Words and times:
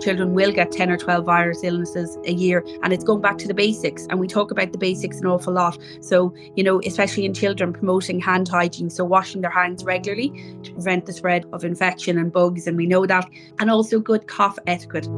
children 0.00 0.34
will 0.34 0.52
get 0.52 0.72
10 0.72 0.90
or 0.90 0.96
12 0.96 1.24
virus 1.24 1.62
illnesses 1.62 2.18
a 2.24 2.32
year. 2.32 2.64
And 2.82 2.92
it's 2.92 3.04
going 3.04 3.20
back 3.20 3.38
to 3.38 3.48
the 3.48 3.54
basics. 3.54 4.06
And 4.10 4.18
we 4.18 4.26
talk 4.26 4.50
about 4.50 4.72
the 4.72 4.78
basics 4.78 5.20
an 5.20 5.26
awful 5.26 5.52
lot. 5.52 5.78
So, 6.00 6.34
you 6.54 6.64
know, 6.64 6.80
especially 6.84 7.24
in 7.24 7.34
children, 7.34 7.72
promoting 7.72 8.20
hand 8.20 8.48
hygiene. 8.48 8.90
So, 8.90 9.04
washing 9.04 9.40
their 9.40 9.50
hands 9.50 9.84
regularly 9.84 10.30
to 10.62 10.72
prevent 10.72 11.06
the 11.06 11.12
spread 11.12 11.44
of 11.52 11.64
infection 11.64 12.18
and 12.18 12.32
bugs. 12.32 12.66
And 12.66 12.76
we 12.76 12.86
know 12.86 13.06
that. 13.06 13.28
And 13.58 13.70
also 13.70 14.00
good 14.00 14.26
cough 14.26 14.58
etiquette. 14.66 15.08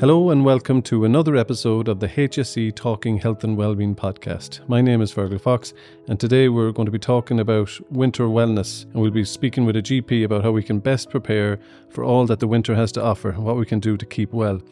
Hello 0.00 0.30
and 0.30 0.44
welcome 0.44 0.80
to 0.82 1.04
another 1.04 1.34
episode 1.34 1.88
of 1.88 1.98
the 1.98 2.06
HSE 2.06 2.72
Talking 2.76 3.18
Health 3.18 3.42
and 3.42 3.56
Wellbeing 3.56 3.96
podcast. 3.96 4.60
My 4.68 4.80
name 4.80 5.02
is 5.02 5.12
Fergal 5.12 5.40
Fox, 5.40 5.74
and 6.06 6.20
today 6.20 6.48
we're 6.48 6.70
going 6.70 6.86
to 6.86 6.92
be 6.92 7.00
talking 7.00 7.40
about 7.40 7.76
winter 7.90 8.22
wellness, 8.26 8.84
and 8.84 9.02
we'll 9.02 9.10
be 9.10 9.24
speaking 9.24 9.64
with 9.64 9.74
a 9.74 9.82
GP 9.82 10.24
about 10.24 10.44
how 10.44 10.52
we 10.52 10.62
can 10.62 10.78
best 10.78 11.10
prepare 11.10 11.58
for 11.88 12.04
all 12.04 12.26
that 12.26 12.38
the 12.38 12.46
winter 12.46 12.76
has 12.76 12.92
to 12.92 13.02
offer 13.02 13.30
and 13.30 13.42
what 13.42 13.56
we 13.56 13.66
can 13.66 13.80
do 13.80 13.96
to 13.96 14.06
keep 14.06 14.32
well. 14.32 14.62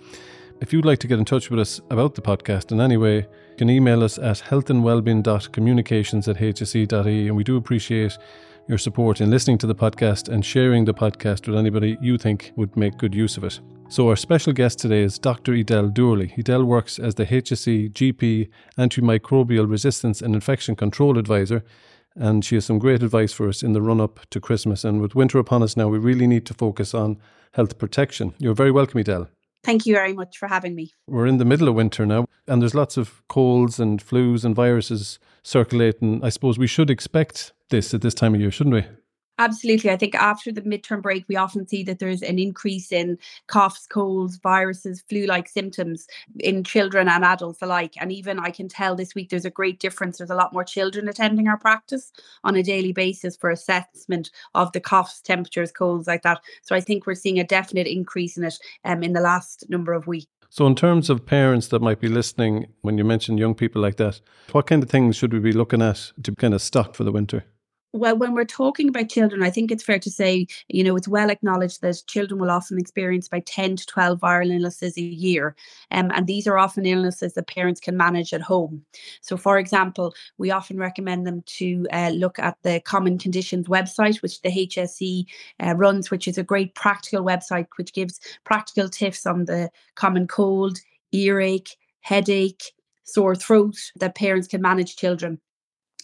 If 0.61 0.73
you'd 0.73 0.85
like 0.85 1.01
to 1.01 1.09
get 1.09 1.19
in 1.19 1.25
touch 1.25 1.51
with 1.51 1.59
us 1.59 1.81
about 1.91 2.15
the 2.15 2.23
podcast 2.23 2.71
in 2.71 2.81
any 2.81 2.97
way, 2.97 3.17
you 3.17 3.57
can 3.59 3.69
email 3.69 4.05
us 4.05 4.19
at 4.19 4.37
healthandwellbeing.communications 4.37 6.29
at 6.29 6.37
hse.ie, 6.37 7.27
and 7.27 7.37
we 7.37 7.43
do 7.43 7.57
appreciate 7.57 8.17
your 8.69 8.79
support 8.79 9.21
in 9.21 9.31
listening 9.31 9.59
to 9.59 9.67
the 9.67 9.75
podcast 9.75 10.29
and 10.29 10.45
sharing 10.45 10.85
the 10.85 10.95
podcast 10.95 11.47
with 11.47 11.57
anybody 11.57 11.97
you 12.01 12.19
think 12.19 12.53
would 12.57 12.77
make 12.77 12.99
good 12.99 13.15
use 13.15 13.37
of 13.37 13.45
it. 13.45 13.61
So, 13.89 14.09
our 14.09 14.17
special 14.17 14.53
guest 14.53 14.81
today 14.81 15.03
is 15.03 15.19
Dr. 15.19 15.55
Edel 15.55 15.89
Doorley. 15.89 16.35
Edel 16.37 16.65
works 16.65 16.99
as 16.99 17.15
the 17.15 17.27
HSE 17.27 17.93
GP 17.93 18.49
Antimicrobial 18.77 19.71
Resistance 19.71 20.21
and 20.21 20.35
Infection 20.35 20.75
Control 20.75 21.19
Advisor, 21.19 21.65
and 22.17 22.45
she 22.45 22.57
has 22.57 22.65
some 22.65 22.81
great 22.81 23.05
advice 23.05 23.33
for 23.33 23.49
us 23.49 23.63
in 23.63 23.73
the 23.73 23.83
run 23.83 24.01
up 24.01 24.21
to 24.31 24.41
Christmas. 24.41 24.83
And 24.83 25.01
with 25.01 25.15
winter 25.15 25.39
upon 25.39 25.63
us 25.63 25.77
now, 25.77 25.87
we 25.87 25.99
really 25.99 26.27
need 26.27 26.47
to 26.47 26.55
focus 26.55 26.95
on 26.95 27.19
health 27.53 27.79
protection. 27.79 28.35
You're 28.39 28.55
very 28.55 28.73
welcome, 28.73 28.99
Edel. 28.99 29.29
Thank 29.63 29.87
you 29.87 29.95
very 29.95 30.13
much 30.13 30.39
for 30.39 30.49
having 30.49 30.75
me. 30.75 30.93
We're 31.07 31.27
in 31.27 31.39
the 31.39 31.45
middle 31.45 31.69
of 31.69 31.75
winter 31.75 32.07
now, 32.07 32.27
and 32.49 32.61
there's 32.61 32.75
lots 32.75 32.97
of 32.97 33.23
colds 33.29 33.79
and 33.79 34.05
flus 34.05 34.45
and 34.45 34.55
viruses 34.55 35.21
circulating. 35.45 36.25
I 36.25 36.31
suppose 36.31 36.59
we 36.59 36.67
should 36.67 36.91
expect 36.91 37.53
this 37.71 37.95
at 37.95 38.03
this 38.03 38.15
time 38.15 38.35
of 38.35 38.41
year, 38.41 38.51
shouldn't 38.51 38.75
we? 38.75 38.85
Absolutely. 39.39 39.91
I 39.91 39.97
think 39.97 40.15
after 40.15 40.51
the 40.51 40.63
midterm 40.63 41.03
break, 41.03 41.27
we 41.29 41.37
often 41.37 41.69
see 41.69 41.83
that 41.83 41.99
there's 41.99 42.23
an 42.23 42.39
increase 42.39 42.91
in 42.91 43.19
coughs, 43.49 43.87
colds, 43.87 44.39
viruses, 44.39 45.05
flu 45.11 45.27
like 45.27 45.47
symptoms 45.47 46.07
in 46.39 46.65
children 46.65 47.07
and 47.07 47.23
adults 47.23 47.61
alike. 47.61 47.95
And 48.01 48.11
even 48.11 48.39
I 48.39 48.51
can 48.51 48.67
tell 48.69 48.97
this 48.97 49.15
week 49.15 49.29
there's 49.29 49.45
a 49.45 49.51
great 49.51 49.79
difference. 49.79 50.19
There's 50.19 50.31
a 50.31 50.35
lot 50.35 50.55
more 50.55 50.65
children 50.65 51.07
attending 51.07 51.49
our 51.49 51.59
practice 51.59 52.13
on 52.45 52.57
a 52.57 52.63
daily 52.63 52.93
basis 52.93 53.37
for 53.37 53.51
assessment 53.51 54.31
of 54.55 54.73
the 54.73 54.81
coughs, 54.81 55.21
temperatures, 55.21 55.71
colds 55.71 56.07
like 56.07 56.23
that. 56.23 56.41
So 56.63 56.75
I 56.75 56.81
think 56.81 57.07
we're 57.07 57.15
seeing 57.15 57.39
a 57.39 57.45
definite 57.45 57.87
increase 57.87 58.39
in 58.39 58.45
it 58.45 58.59
um, 58.87 59.03
in 59.03 59.13
the 59.13 59.21
last 59.21 59.67
number 59.69 59.93
of 59.93 60.07
weeks. 60.07 60.29
So, 60.49 60.67
in 60.67 60.77
terms 60.77 61.11
of 61.11 61.27
parents 61.27 61.69
that 61.69 61.83
might 61.83 62.01
be 62.01 62.09
listening, 62.09 62.67
when 62.81 62.97
you 62.97 63.05
mention 63.05 63.37
young 63.37 63.55
people 63.55 63.83
like 63.83 63.97
that, 63.97 64.21
what 64.53 64.69
kind 64.69 64.83
of 64.83 64.89
things 64.89 65.17
should 65.17 65.33
we 65.33 65.41
be 65.41 65.53
looking 65.53 65.83
at 65.83 66.13
to 66.23 66.35
kind 66.37 66.55
of 66.55 66.63
stock 66.63 66.95
for 66.95 67.03
the 67.03 67.13
winter? 67.13 67.45
Well, 67.97 68.19
when 68.19 68.35
we're 68.35 68.45
talking 68.45 68.91
about 68.91 69.09
children, 69.09 69.43
I 69.43 69.49
think 69.49 69.71
it's 69.71 69.83
fair 69.83 69.99
to 70.01 70.11
say, 70.11 70.47
you 70.69 70.85
know, 70.85 70.97
it's 70.97 71.09
well 71.09 71.31
acknowledged 71.31 71.81
that 71.81 72.03
children 72.07 72.39
will 72.39 72.51
often 72.51 72.79
experience 72.79 73.27
about 73.27 73.47
10 73.47 73.77
to 73.77 73.87
12 73.87 74.21
viral 74.21 74.53
illnesses 74.53 74.99
a 74.99 75.01
year. 75.01 75.57
Um, 75.91 76.11
and 76.15 76.27
these 76.27 76.47
are 76.47 76.59
often 76.59 76.85
illnesses 76.85 77.33
that 77.33 77.47
parents 77.47 77.81
can 77.81 77.97
manage 77.97 78.35
at 78.35 78.43
home. 78.43 78.85
So, 79.23 79.39
for 79.39 79.59
example, 79.59 80.15
we 80.37 80.51
often 80.51 80.77
recommend 80.77 81.27
them 81.27 81.43
to 81.47 81.87
uh, 81.91 82.11
look 82.11 82.39
at 82.39 82.59
the 82.63 82.81
Common 82.81 83.17
Conditions 83.17 83.67
website, 83.67 84.21
which 84.21 84.43
the 84.43 84.51
HSE 84.51 85.25
uh, 85.65 85.75
runs, 85.75 86.11
which 86.11 86.29
is 86.29 86.37
a 86.37 86.43
great 86.43 86.75
practical 86.75 87.25
website 87.25 87.67
which 87.77 87.95
gives 87.95 88.21
practical 88.45 88.91
tips 88.91 89.25
on 89.25 89.47
the 89.47 89.71
common 89.95 90.27
cold, 90.27 90.79
earache, 91.13 91.77
headache, 92.01 92.73
sore 93.05 93.35
throat 93.35 93.77
that 93.97 94.17
parents 94.17 94.49
can 94.49 94.61
manage 94.61 94.97
children. 94.97 95.41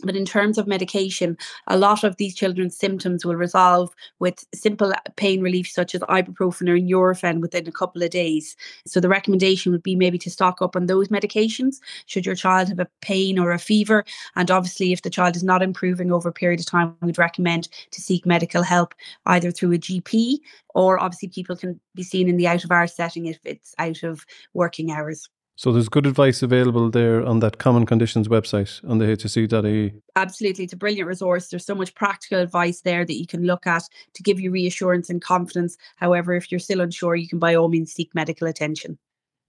But 0.02 0.16
in 0.16 0.24
terms 0.24 0.58
of 0.58 0.66
medication, 0.66 1.36
a 1.66 1.76
lot 1.76 2.04
of 2.04 2.16
these 2.16 2.34
children's 2.34 2.76
symptoms 2.76 3.24
will 3.24 3.36
resolve 3.36 3.94
with 4.18 4.44
simple 4.54 4.92
pain 5.16 5.40
relief 5.40 5.68
such 5.68 5.94
as 5.94 6.00
ibuprofen 6.02 6.68
or 6.68 6.78
Nurofen 6.78 7.40
within 7.40 7.68
a 7.68 7.72
couple 7.72 8.02
of 8.02 8.10
days. 8.10 8.56
So 8.86 9.00
the 9.00 9.08
recommendation 9.08 9.72
would 9.72 9.82
be 9.82 9.94
maybe 9.94 10.18
to 10.18 10.30
stock 10.30 10.60
up 10.60 10.76
on 10.76 10.86
those 10.86 11.08
medications 11.08 11.76
should 12.06 12.26
your 12.26 12.34
child 12.34 12.68
have 12.68 12.80
a 12.80 12.88
pain 13.00 13.38
or 13.38 13.52
a 13.52 13.58
fever. 13.58 14.04
And 14.36 14.50
obviously, 14.50 14.92
if 14.92 15.02
the 15.02 15.10
child 15.10 15.36
is 15.36 15.42
not 15.42 15.62
improving 15.62 16.12
over 16.12 16.28
a 16.28 16.32
period 16.32 16.60
of 16.60 16.66
time, 16.66 16.96
we'd 17.00 17.18
recommend 17.18 17.68
to 17.90 18.00
seek 18.00 18.26
medical 18.26 18.62
help 18.62 18.94
either 19.26 19.50
through 19.50 19.72
a 19.72 19.78
GP 19.78 20.38
or 20.74 20.98
obviously 20.98 21.28
people 21.28 21.56
can 21.56 21.80
be 21.94 22.02
seen 22.02 22.28
in 22.28 22.36
the 22.36 22.48
out 22.48 22.64
of 22.64 22.70
hours 22.70 22.94
setting 22.94 23.26
if 23.26 23.38
it's 23.44 23.74
out 23.78 24.02
of 24.02 24.24
working 24.54 24.90
hours. 24.90 25.28
So 25.62 25.70
there's 25.70 25.88
good 25.88 26.06
advice 26.06 26.42
available 26.42 26.90
there 26.90 27.24
on 27.24 27.38
that 27.38 27.58
Common 27.58 27.86
Conditions 27.86 28.26
website 28.26 28.84
on 28.90 28.98
the 28.98 29.04
hse.ie. 29.04 29.94
Absolutely, 30.16 30.64
it's 30.64 30.72
a 30.72 30.76
brilliant 30.76 31.06
resource. 31.06 31.50
There's 31.50 31.64
so 31.64 31.76
much 31.76 31.94
practical 31.94 32.40
advice 32.40 32.80
there 32.80 33.04
that 33.04 33.14
you 33.14 33.28
can 33.28 33.44
look 33.44 33.64
at 33.64 33.84
to 34.14 34.24
give 34.24 34.40
you 34.40 34.50
reassurance 34.50 35.08
and 35.08 35.22
confidence. 35.22 35.76
However, 35.94 36.34
if 36.34 36.50
you're 36.50 36.58
still 36.58 36.80
unsure, 36.80 37.14
you 37.14 37.28
can 37.28 37.38
by 37.38 37.54
all 37.54 37.68
means 37.68 37.92
seek 37.92 38.12
medical 38.12 38.48
attention. 38.48 38.98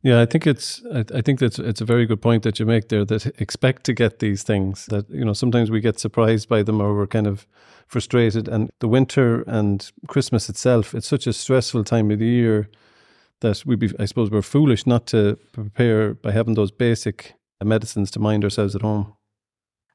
Yeah, 0.04 0.22
I 0.22 0.28
think 0.28 0.46
it's 0.46 0.84
I 0.94 1.22
think 1.22 1.40
that's 1.40 1.58
it's 1.58 1.82
a 1.82 1.86
very 1.86 2.06
good 2.06 2.22
point 2.22 2.44
that 2.44 2.60
you 2.60 2.68
make 2.68 2.90
there 2.90 3.06
that 3.06 3.26
expect 3.42 3.84
to 3.86 3.94
get 3.94 4.20
these 4.20 4.44
things 4.44 4.86
that 4.92 5.10
you 5.10 5.26
know 5.26 5.34
sometimes 5.34 5.72
we 5.72 5.80
get 5.80 6.00
surprised 6.00 6.48
by 6.48 6.62
them 6.62 6.80
or 6.80 6.96
we're 6.96 7.08
kind 7.08 7.26
of 7.26 7.48
frustrated 7.88 8.48
and 8.48 8.70
the 8.82 8.88
winter 8.88 9.42
and 9.48 9.92
Christmas 10.08 10.48
itself 10.48 10.94
it's 10.94 11.08
such 11.08 11.26
a 11.26 11.34
stressful 11.34 11.84
time 11.86 12.12
of 12.12 12.20
the 12.20 12.26
year 12.26 12.70
that 13.44 13.64
we 13.66 13.76
be, 13.76 13.92
I 14.00 14.06
suppose, 14.06 14.32
we're 14.32 14.42
foolish 14.42 14.88
not 14.88 15.06
to 15.08 15.38
prepare 15.52 16.16
by 16.16 16.32
having 16.32 16.56
those 16.56 16.72
basic 16.72 17.36
medicines 17.64 18.12
to 18.12 18.20
mind 18.20 18.44
ourselves 18.44 18.76
at 18.76 18.82
home. 18.82 19.14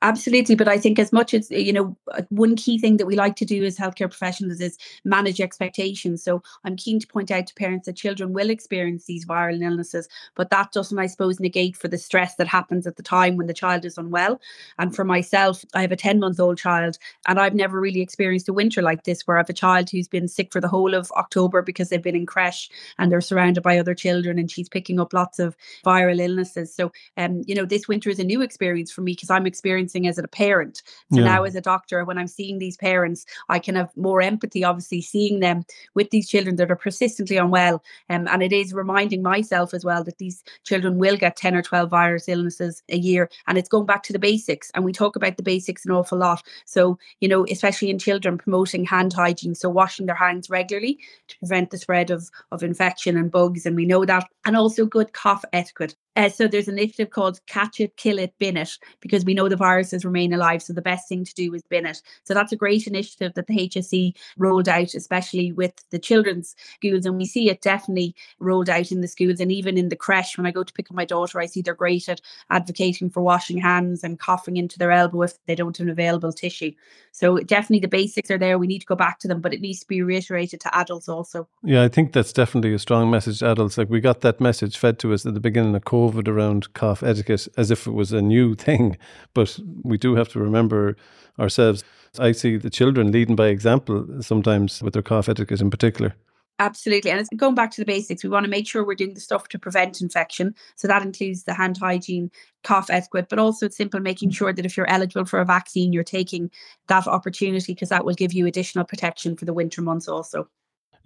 Absolutely. 0.01 0.55
But 0.55 0.69
I 0.69 0.79
think 0.79 0.99
as 1.01 1.13
much 1.13 1.35
as, 1.35 1.51
you 1.51 1.73
know, 1.73 1.97
uh, 2.13 2.23
one 2.29 2.55
key 2.55 2.79
thing 2.79 2.99
that 2.99 3.07
we 3.07 3.17
like 3.17 3.35
to 3.37 3.45
do 3.45 3.65
as 3.65 3.77
healthcare 3.77 4.09
professionals 4.09 4.61
is 4.61 4.79
manage 5.05 5.41
expectations. 5.41 6.23
So 6.23 6.41
I'm 6.65 6.77
keen 6.77 7.01
to 7.01 7.07
point 7.09 7.33
out 7.33 7.49
to 7.49 7.55
parents 7.55 7.87
that 7.87 7.97
children 7.97 8.33
will 8.33 8.49
experience 8.49 9.07
these 9.07 9.27
viral 9.27 9.61
illnesses, 9.61 10.09
but 10.37 10.51
that 10.51 10.71
doesn't, 10.71 10.97
I 11.01 11.07
suppose, 11.07 11.41
negate 11.41 11.77
for 11.77 11.89
the 11.89 11.99
stress 11.99 12.37
that 12.37 12.47
happens 12.47 12.87
at 12.87 12.95
the 12.95 13.03
time 13.03 13.37
when 13.37 13.49
the 13.49 13.53
child 13.55 13.85
is 13.85 13.99
unwell. 13.99 14.41
And 14.79 14.95
for 14.95 15.05
myself, 15.05 15.65
I 15.75 15.81
have 15.81 15.91
a 15.93 15.97
10 15.97 16.21
month 16.21 16.39
old 16.39 16.59
child 16.59 16.97
and 17.27 17.41
I've 17.41 17.55
never 17.55 17.81
really 17.81 18.01
experienced 18.01 18.49
a 18.49 18.53
winter 18.53 18.83
like 18.83 19.03
this 19.03 19.23
where 19.27 19.37
I 19.37 19.41
have 19.41 19.51
a 19.51 19.53
child 19.53 19.91
who's 19.91 20.07
been 20.07 20.29
sick 20.29 20.53
for 20.53 20.61
the 20.61 20.69
whole 20.69 20.95
of 20.95 21.11
October 21.17 21.61
because 21.61 21.89
they've 21.89 22.01
been 22.01 22.15
in 22.15 22.27
creche 22.27 22.71
and 22.99 23.11
they're 23.11 23.21
surrounded 23.21 23.63
by 23.65 23.79
other 23.79 23.97
children 23.97 24.39
and 24.39 24.49
she's 24.49 24.69
picking 24.69 25.01
up 25.01 25.13
lots 25.13 25.41
of 25.41 25.57
viral 25.85 26.21
illnesses. 26.21 26.73
So, 26.73 26.93
um, 27.17 27.43
you 27.47 27.55
know, 27.57 27.65
this 27.65 27.89
winter 27.89 28.11
is 28.11 28.21
a 28.21 28.25
new 28.25 28.43
experience 28.43 28.93
for 28.93 29.01
me 29.01 29.13
because 29.13 29.31
I'm 29.31 29.45
experiencing 29.47 29.88
experiencing 29.88 30.09
as 30.09 30.19
a 30.19 30.28
parent. 30.28 30.82
So 31.12 31.21
yeah. 31.21 31.25
now 31.25 31.44
as 31.44 31.54
a 31.54 31.60
doctor, 31.60 32.04
when 32.04 32.19
I'm 32.19 32.28
seeing 32.28 32.59
these 32.59 32.76
parents, 32.76 33.25
I 33.49 33.59
can 33.59 33.75
have 33.75 33.91
more 33.97 34.21
empathy, 34.21 34.65
obviously, 34.65 35.00
seeing 35.00 35.41
them 35.41 35.65
with 35.94 36.10
these 36.10 36.28
children 36.28 36.56
that 36.56 36.71
are 36.71 36.76
persistently 36.76 37.37
unwell. 37.37 37.82
Um, 38.10 38.28
and 38.28 38.43
it 38.43 38.53
is 38.53 38.75
reminding 38.75 39.22
myself 39.22 39.75
as 39.75 39.84
well 39.84 40.04
that 40.04 40.19
these 40.19 40.44
children 40.65 40.99
will 40.99 41.16
get 41.16 41.37
10 41.37 41.54
or 41.54 41.62
12 41.62 41.91
virus 41.91 42.28
illnesses 42.28 42.82
a 42.88 42.97
year. 42.97 43.31
And 43.47 43.59
it's 43.59 43.69
going 43.69 43.87
back 43.87 44.03
to 44.04 44.12
the 44.12 44.19
basics. 44.19 44.71
And 44.75 44.84
we 44.84 44.93
talk 44.93 45.16
about 45.16 45.37
the 45.37 45.43
basics 45.43 45.84
an 45.84 45.93
awful 45.93 46.19
lot. 46.19 46.43
So, 46.66 46.99
you 47.20 47.28
know, 47.28 47.47
especially 47.50 47.91
in 47.91 47.99
children, 47.99 48.38
promoting 48.38 48.84
hand 48.84 49.12
hygiene. 49.12 49.55
So 49.55 49.70
washing 49.70 50.06
their 50.06 50.15
hands 50.15 50.50
regularly 50.50 50.99
to 51.28 51.38
prevent 51.38 51.70
the 51.70 51.78
spread 51.78 52.10
of, 52.10 52.31
of 52.53 52.62
infection 52.62 53.16
and 53.16 53.31
bugs. 53.31 53.65
And 53.66 53.76
we 53.76 53.87
know 53.87 54.05
that. 54.05 54.28
And 54.44 54.56
also 54.56 54.87
good 54.87 55.12
cough 55.12 55.44
etiquette. 55.53 55.94
Uh, 56.19 56.29
so 56.29 56.49
there's 56.49 56.67
an 56.67 56.77
initiative 56.77 57.11
called 57.11 57.39
Catch 57.47 57.79
It, 57.79 57.97
Kill 57.97 58.19
It, 58.19 58.34
Bin 58.41 58.56
It, 58.56 58.77
because 58.99 59.25
we 59.25 59.34
know 59.34 59.49
the 59.49 59.55
viruses 59.55 60.05
remain 60.05 60.33
alive. 60.33 60.61
So 60.61 60.73
the 60.73 60.83
best 60.83 61.09
thing 61.09 61.25
to 61.25 61.33
do 61.33 61.55
is 61.55 61.62
bin 61.62 61.87
it. 61.87 62.03
So 62.25 62.34
that's 62.34 62.51
a 62.51 62.56
great 62.56 62.89
initiative 62.89 63.34
that 63.34 63.47
the 63.47 63.55
HSE 63.55 64.17
rolled 64.37 64.69
out, 64.69 64.95
especially 64.95 65.53
with 65.53 65.73
the 65.91 65.99
children's 66.01 66.56
schools. 66.75 67.06
And 67.06 67.19
we 67.19 67.25
see 67.25 67.49
it 67.49 67.62
definitely 67.62 68.17
rolled 68.41 68.69
out 68.69 68.91
in 68.91 69.00
the 69.00 69.06
schools 69.06 69.38
and 69.38 69.53
even 69.53 69.79
in 69.79 69.91
the 69.91 69.97
creche. 69.97 70.37
When 70.37 70.47
I 70.47 70.50
go 70.50 70.65
to 70.65 70.73
pick 70.73 70.91
up 70.91 70.97
my 70.97 71.05
daughter, 71.05 71.38
I 71.38 71.47
see 71.47 71.62
they're 71.62 71.73
great 71.73 72.09
at 72.09 72.20
advocating 72.50 73.11
for 73.11 73.23
washing 73.23 73.59
hands 73.59 74.03
and 74.03 74.19
coughing 74.19 74.56
into 74.56 74.76
their 74.76 74.91
elbow 74.91 75.23
if 75.23 75.35
they 75.47 75.55
don't 75.55 75.76
have 75.76 75.87
an 75.87 75.93
available 75.93 76.32
tissue. 76.32 76.73
So 77.12 77.38
definitely 77.38 77.81
the 77.81 77.88
basics 77.88 78.31
are 78.31 78.38
there. 78.38 78.59
We 78.59 78.67
need 78.67 78.81
to 78.81 78.87
go 78.87 78.97
back 78.97 79.20
to 79.20 79.29
them, 79.29 79.41
but 79.41 79.55
it 79.55 79.61
needs 79.61 79.81
to 79.81 79.87
be 79.87 80.03
reiterated 80.03 80.61
to 80.62 80.76
adults 80.76 81.09
also. 81.09 81.49
Yeah, 81.62 81.85
I 81.85 81.88
think 81.88 82.12
that's 82.12 82.32
definitely 82.32 82.75
a 82.75 82.79
strong 82.81 83.09
message 83.09 83.41
adults. 83.41 83.79
Like 83.79 83.88
we 83.88 84.00
got 84.00 84.20
that 84.23 84.41
message 84.41 84.79
fed 84.79 84.99
to 85.00 85.12
us 85.12 85.25
at 85.25 85.35
the 85.35 85.41
beginning 85.41 85.76
of 85.76 85.82
COVID 85.85 86.07
COVID 86.08 86.28
around 86.28 86.72
cough 86.75 87.02
etiquette 87.02 87.49
as 87.56 87.70
if 87.70 87.87
it 87.87 87.93
was 87.93 88.12
a 88.12 88.22
new 88.22 88.55
thing. 88.55 88.96
But 89.34 89.58
we 89.82 89.99
do 89.99 90.14
have 90.14 90.28
to 90.31 90.40
remember 90.40 90.96
ourselves. 91.38 91.84
I 92.19 92.32
see 92.32 92.56
the 92.56 92.70
children 92.70 93.12
leading 93.12 93.37
by 93.37 93.49
example 93.49 94.06
sometimes 94.20 94.82
with 94.82 94.94
their 94.94 95.02
cough 95.02 95.28
etiquette 95.28 95.60
in 95.60 95.70
particular. 95.70 96.14
Absolutely. 96.60 97.12
And 97.12 97.25
going 97.37 97.55
back 97.55 97.70
to 97.72 97.81
the 97.81 97.84
basics. 97.84 98.25
We 98.25 98.31
want 98.31 98.44
to 98.44 98.50
make 98.50 98.66
sure 98.66 98.84
we're 98.84 98.96
doing 98.96 99.14
the 99.14 99.20
stuff 99.20 99.46
to 99.49 99.60
prevent 99.60 100.00
infection. 100.00 100.56
So 100.75 100.88
that 100.88 101.02
includes 101.02 101.44
the 101.44 101.55
hand 101.55 101.78
hygiene, 101.78 102.32
cough 102.64 102.90
etiquette, 102.90 103.28
but 103.31 103.38
also 103.38 103.66
it's 103.66 103.76
simple 103.76 104.00
making 104.00 104.31
sure 104.31 104.52
that 104.52 104.66
if 104.66 104.76
you're 104.76 104.90
eligible 104.90 105.25
for 105.25 105.38
a 105.38 105.44
vaccine, 105.44 105.93
you're 105.93 106.02
taking 106.02 106.50
that 106.88 107.06
opportunity 107.06 107.75
because 107.75 107.90
that 107.90 108.05
will 108.05 108.14
give 108.14 108.32
you 108.32 108.46
additional 108.46 108.84
protection 108.84 109.37
for 109.37 109.44
the 109.44 109.52
winter 109.52 109.82
months 109.82 110.08
also. 110.08 110.49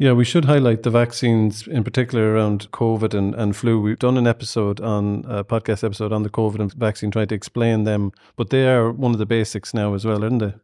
Yeah, 0.02 0.14
we 0.14 0.24
should 0.24 0.46
highlight 0.46 0.82
the 0.82 0.90
vaccines 0.90 1.68
in 1.68 1.84
particular 1.84 2.34
around 2.34 2.68
COVID 2.72 3.14
and, 3.14 3.36
and 3.36 3.54
flu. 3.54 3.80
We've 3.80 4.00
done 4.00 4.18
an 4.18 4.26
episode 4.26 4.80
on 4.80 5.24
a 5.28 5.44
podcast 5.44 5.84
episode 5.84 6.12
on 6.12 6.24
the 6.24 6.28
COVID 6.28 6.58
and 6.58 6.72
vaccine, 6.72 7.12
trying 7.12 7.28
to 7.28 7.36
explain 7.36 7.84
them, 7.84 8.10
but 8.34 8.50
they 8.50 8.66
are 8.66 8.90
one 8.90 9.12
of 9.12 9.18
the 9.18 9.26
basics 9.26 9.72
now 9.72 9.94
as 9.94 10.04
well, 10.04 10.24
aren't 10.24 10.40
they? 10.40 10.54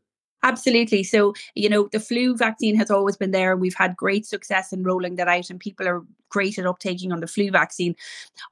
Absolutely. 0.42 1.04
So, 1.04 1.34
you 1.54 1.68
know, 1.68 1.88
the 1.92 2.00
flu 2.00 2.36
vaccine 2.36 2.74
has 2.74 2.90
always 2.90 3.16
been 3.16 3.30
there. 3.30 3.56
We've 3.56 3.76
had 3.76 3.96
great 3.96 4.26
success 4.26 4.72
in 4.72 4.82
rolling 4.82 5.14
that 5.14 5.28
out, 5.28 5.50
and 5.50 5.60
people 5.60 5.86
are 5.86 6.02
great 6.28 6.58
at 6.58 6.64
uptaking 6.64 7.12
on 7.12 7.20
the 7.20 7.26
flu 7.26 7.50
vaccine. 7.50 7.94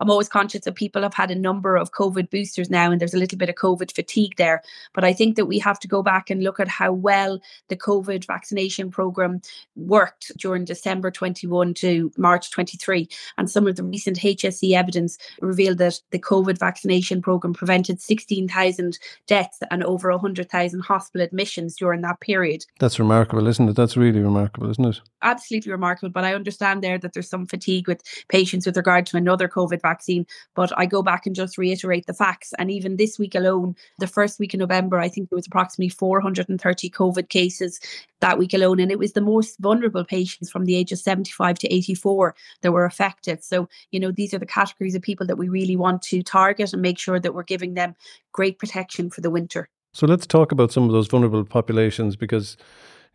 I'm 0.00 0.11
always 0.11 0.28
conscious 0.28 0.64
that 0.64 0.75
people 0.75 1.02
have 1.02 1.14
had 1.14 1.31
a 1.31 1.34
number 1.34 1.76
of 1.76 1.93
COVID 1.93 2.31
boosters 2.31 2.70
now, 2.70 2.90
and 2.90 3.00
there's 3.00 3.14
a 3.14 3.19
little 3.19 3.38
bit 3.38 3.49
of 3.49 3.55
COVID 3.55 3.94
fatigue 3.94 4.34
there. 4.37 4.62
But 4.94 5.05
I 5.05 5.12
think 5.12 5.37
that 5.37 5.46
we 5.46 5.58
have 5.58 5.78
to 5.81 5.88
go 5.88 6.02
back 6.02 6.31
and 6.31 6.43
look 6.43 6.61
at 6.61 6.69
how 6.69 6.93
well 6.93 7.40
the 7.69 7.76
COVID 7.76 8.26
vaccination 8.26 8.90
program 8.90 9.40
worked 9.76 10.32
during 10.38 10.64
December 10.64 11.11
21 11.11 11.75
to 11.75 12.12
March 12.17 12.50
23. 12.50 13.08
And 13.38 13.50
some 13.50 13.67
of 13.67 13.76
the 13.76 13.84
recent 13.84 14.19
HSE 14.19 14.72
evidence 14.72 15.19
revealed 15.40 15.79
that 15.79 16.00
the 16.11 16.19
COVID 16.19 16.58
vaccination 16.58 17.22
program 17.22 17.55
prevented 17.55 18.00
16,000 18.00 18.99
deaths 19.26 19.58
and 19.70 19.84
over 19.84 20.11
100,000 20.11 20.81
hospital 20.81 21.25
admissions 21.25 21.76
during 21.76 22.00
that 22.02 22.20
period. 22.20 22.64
That's 22.79 22.99
remarkable, 22.99 23.46
isn't 23.46 23.69
it? 23.69 23.76
That's 23.76 23.96
really 23.96 24.20
remarkable, 24.20 24.70
isn't 24.70 24.84
it? 24.84 25.00
Absolutely 25.22 25.72
remarkable. 25.72 26.11
But 26.11 26.25
I 26.25 26.34
understand 26.34 26.82
there 26.82 26.99
that 26.99 27.12
there's 27.12 27.29
some 27.29 27.46
fatigue 27.66 27.88
with 27.88 28.02
patients 28.28 28.66
with 28.66 28.76
regard 28.76 29.06
to 29.06 29.16
another 29.16 29.48
COVID 29.48 29.82
vaccine. 29.82 30.26
But 30.54 30.72
I 30.78 30.86
go 30.86 31.02
back 31.02 31.26
and 31.26 31.34
just 31.34 31.58
reiterate 31.58 32.06
the 32.06 32.14
facts. 32.14 32.52
And 32.58 32.70
even 32.70 32.96
this 32.96 33.18
week 33.18 33.34
alone, 33.34 33.74
the 33.98 34.06
first 34.06 34.38
week 34.38 34.54
in 34.54 34.60
November, 34.60 34.98
I 34.98 35.08
think 35.08 35.28
there 35.28 35.36
was 35.36 35.46
approximately 35.46 35.88
430 35.88 36.90
COVID 36.90 37.28
cases 37.28 37.80
that 38.20 38.38
week 38.38 38.54
alone. 38.54 38.80
And 38.80 38.92
it 38.92 38.98
was 38.98 39.12
the 39.12 39.20
most 39.20 39.58
vulnerable 39.58 40.04
patients 40.04 40.50
from 40.50 40.64
the 40.64 40.76
age 40.76 40.92
of 40.92 40.98
75 40.98 41.58
to 41.58 41.74
84 41.74 42.34
that 42.62 42.72
were 42.72 42.84
affected. 42.84 43.42
So, 43.42 43.69
you 43.90 44.00
know, 44.00 44.12
these 44.12 44.32
are 44.32 44.38
the 44.38 44.46
categories 44.46 44.94
of 44.94 45.02
people 45.02 45.26
that 45.26 45.36
we 45.36 45.48
really 45.48 45.76
want 45.76 46.02
to 46.02 46.22
target 46.22 46.72
and 46.72 46.82
make 46.82 46.98
sure 46.98 47.19
that 47.19 47.34
we're 47.34 47.42
giving 47.42 47.74
them 47.74 47.94
great 48.32 48.58
protection 48.58 49.10
for 49.10 49.20
the 49.20 49.30
winter. 49.30 49.69
So 49.92 50.06
let's 50.06 50.26
talk 50.26 50.52
about 50.52 50.72
some 50.72 50.84
of 50.84 50.92
those 50.92 51.08
vulnerable 51.08 51.44
populations 51.44 52.16
because, 52.16 52.56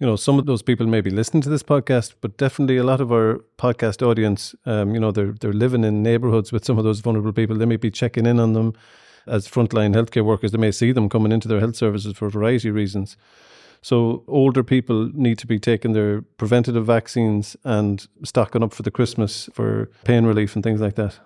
you 0.01 0.07
know, 0.07 0.15
some 0.15 0.39
of 0.39 0.47
those 0.47 0.63
people 0.63 0.87
may 0.87 0.99
be 0.99 1.11
listening 1.11 1.43
to 1.43 1.49
this 1.49 1.61
podcast, 1.61 2.15
but 2.21 2.35
definitely 2.35 2.77
a 2.77 2.83
lot 2.83 3.01
of 3.01 3.11
our 3.11 3.39
podcast 3.59 4.01
audience, 4.05 4.55
um, 4.65 4.95
you 4.95 4.99
know, 4.99 5.11
they're 5.11 5.33
they're 5.33 5.53
living 5.53 5.83
in 5.83 6.01
neighborhoods 6.01 6.51
with 6.51 6.65
some 6.65 6.79
of 6.79 6.83
those 6.83 7.01
vulnerable 7.01 7.31
people. 7.31 7.55
They 7.55 7.67
may 7.67 7.77
be 7.77 7.91
checking 7.91 8.25
in 8.25 8.39
on 8.39 8.53
them 8.53 8.73
as 9.27 9.47
frontline 9.47 9.93
healthcare 9.93 10.25
workers. 10.25 10.53
They 10.53 10.57
may 10.57 10.71
see 10.71 10.91
them 10.91 11.07
coming 11.07 11.31
into 11.31 11.47
their 11.47 11.59
health 11.59 11.75
services 11.75 12.17
for 12.17 12.25
a 12.25 12.31
variety 12.31 12.69
of 12.69 12.75
reasons. 12.75 13.15
So 13.83 14.23
older 14.27 14.63
people 14.63 15.11
need 15.13 15.37
to 15.37 15.45
be 15.45 15.59
taking 15.59 15.93
their 15.93 16.23
preventative 16.23 16.85
vaccines 16.87 17.55
and 17.63 18.07
stocking 18.23 18.63
up 18.63 18.73
for 18.73 18.81
the 18.81 18.91
Christmas 18.91 19.49
for 19.53 19.91
pain 20.03 20.25
relief 20.25 20.55
and 20.55 20.63
things 20.63 20.81
like 20.81 20.95
that. 20.95 21.19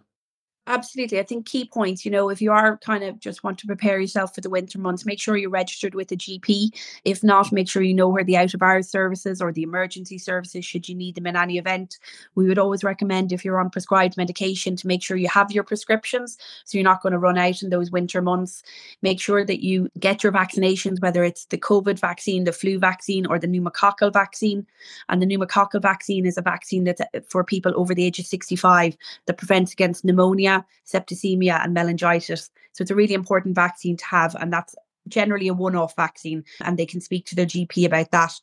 Absolutely. 0.67 1.19
I 1.19 1.23
think 1.23 1.45
key 1.45 1.65
points, 1.65 2.05
you 2.05 2.11
know, 2.11 2.29
if 2.29 2.41
you 2.41 2.51
are 2.51 2.77
kind 2.77 3.03
of 3.03 3.19
just 3.19 3.43
want 3.43 3.59
to 3.59 3.67
prepare 3.67 3.99
yourself 3.99 4.33
for 4.33 4.41
the 4.41 4.49
winter 4.49 4.79
months, 4.79 5.05
make 5.05 5.19
sure 5.19 5.37
you're 5.37 5.51
registered 5.51 5.93
with 5.93 6.11
a 6.11 6.15
GP. 6.15 6.69
If 7.03 7.23
not, 7.23 7.51
make 7.51 7.69
sure 7.69 7.83
you 7.83 7.93
know 7.93 8.09
where 8.09 8.23
the 8.23 8.35
out 8.35 8.55
of 8.55 8.63
hours 8.63 8.89
services 8.89 9.43
or 9.43 9.51
the 9.51 9.61
emergency 9.61 10.17
services, 10.17 10.65
should 10.65 10.89
you 10.89 10.95
need 10.95 11.13
them 11.13 11.27
in 11.27 11.35
any 11.35 11.59
event. 11.59 11.99
We 12.33 12.47
would 12.47 12.57
always 12.57 12.83
recommend 12.83 13.31
if 13.31 13.45
you're 13.45 13.59
on 13.59 13.69
prescribed 13.69 14.17
medication 14.17 14.75
to 14.77 14.87
make 14.87 15.03
sure 15.03 15.17
you 15.17 15.29
have 15.29 15.51
your 15.51 15.63
prescriptions 15.63 16.35
so 16.63 16.79
you're 16.79 16.83
not 16.83 17.03
going 17.03 17.13
to 17.13 17.19
run 17.19 17.37
out 17.37 17.61
in 17.61 17.69
those 17.69 17.91
winter 17.91 18.23
months. 18.23 18.63
Make 19.03 19.19
sure 19.19 19.45
that 19.45 19.63
you 19.63 19.87
get 19.99 20.23
your 20.23 20.31
vaccinations, 20.31 20.99
whether 20.99 21.23
it's 21.23 21.45
the 21.45 21.59
COVID 21.59 21.99
vaccine, 21.99 22.43
the 22.43 22.51
flu 22.51 22.79
vaccine, 22.79 23.27
or 23.27 23.37
the 23.37 23.47
pneumococcal 23.47 24.11
vaccine. 24.11 24.65
And 25.09 25.21
the 25.21 25.27
pneumococcal 25.27 25.81
vaccine 25.81 26.25
is 26.25 26.39
a 26.39 26.41
vaccine 26.41 26.85
that's 26.85 27.01
uh, 27.01 27.19
for 27.29 27.43
people 27.43 27.71
over 27.75 27.93
the 27.93 28.03
age 28.03 28.17
of 28.17 28.25
65 28.25 28.97
that 29.27 29.37
prevents 29.37 29.71
against 29.71 30.03
pneumonia 30.03 30.54
septicemia, 30.85 31.63
and 31.63 31.73
meningitis. 31.73 32.49
So 32.73 32.81
it's 32.81 32.91
a 32.91 32.95
really 32.95 33.13
important 33.13 33.55
vaccine 33.55 33.97
to 33.97 34.05
have, 34.05 34.35
and 34.35 34.51
that's 34.53 34.75
generally 35.07 35.47
a 35.47 35.53
one 35.53 35.75
off 35.75 35.95
vaccine, 35.95 36.43
and 36.61 36.77
they 36.77 36.85
can 36.85 37.01
speak 37.01 37.25
to 37.27 37.35
their 37.35 37.45
GP 37.45 37.85
about 37.85 38.11
that. 38.11 38.33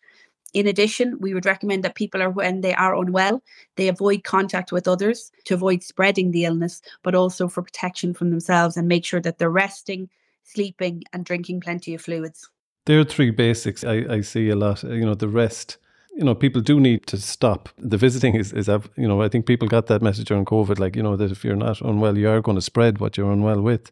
In 0.55 0.67
addition, 0.67 1.19
we 1.19 1.33
would 1.33 1.47
recommend 1.47 1.83
that 1.83 1.95
people 1.95 2.23
are 2.23 2.31
when 2.31 2.61
they 2.61 2.75
are 2.75 2.95
unwell, 2.95 3.43
they 3.77 3.89
avoid 3.89 4.25
contact 4.25 4.71
with 4.71 4.87
others 4.87 5.33
to 5.45 5.55
avoid 5.55 5.83
spreading 5.83 6.31
the 6.31 6.45
illness, 6.45 6.83
but 7.03 7.15
also 7.15 7.49
for 7.49 7.63
protection 7.63 8.13
from 8.13 8.31
themselves 8.31 8.77
and 8.77 8.87
make 8.87 9.05
sure 9.05 9.21
that 9.21 9.39
they're 9.39 9.51
resting, 9.51 10.11
sleeping, 10.43 11.05
and 11.13 11.25
drinking 11.25 11.61
plenty 11.61 11.95
of 11.95 12.03
fluids. 12.03 12.51
There 12.85 13.01
are 13.01 13.05
three 13.05 13.31
basics 13.31 13.85
I, 13.85 14.05
I 14.11 14.21
see 14.21 14.51
a 14.51 14.57
lot. 14.57 14.83
You 14.83 15.07
know, 15.07 15.15
the 15.15 15.29
rest, 15.29 15.79
you 16.15 16.25
know, 16.25 16.35
people 16.35 16.61
do 16.61 16.79
need 16.79 17.07
to 17.07 17.17
stop. 17.19 17.69
The 17.79 17.97
visiting 17.97 18.35
is, 18.35 18.53
is, 18.53 18.69
you 18.97 19.09
know, 19.09 19.23
I 19.23 19.29
think 19.29 19.47
people 19.47 19.69
got 19.69 19.87
that 19.87 20.03
message 20.03 20.29
during 20.29 20.45
COVID, 20.45 20.79
like, 20.79 20.95
you 20.95 21.03
know, 21.03 21.17
that 21.17 21.31
if 21.31 21.45
you're 21.45 21.57
not 21.57 21.81
unwell, 21.81 22.19
you 22.19 22.29
are 22.29 22.43
going 22.43 22.57
to 22.57 22.63
spread 22.63 22.99
what 22.99 23.17
you're 23.17 23.33
unwell 23.33 23.63
with. 23.63 23.91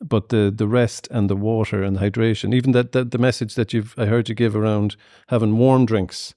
But 0.00 0.28
the, 0.28 0.52
the 0.54 0.66
rest 0.66 1.08
and 1.10 1.30
the 1.30 1.36
water 1.36 1.82
and 1.82 1.96
the 1.96 2.00
hydration, 2.00 2.54
even 2.54 2.72
that, 2.72 2.92
that 2.92 3.12
the 3.12 3.18
message 3.18 3.54
that 3.54 3.72
you've, 3.72 3.94
I 3.96 4.06
heard 4.06 4.28
you 4.28 4.34
give 4.34 4.56
around 4.56 4.96
having 5.28 5.56
warm 5.56 5.86
drinks, 5.86 6.34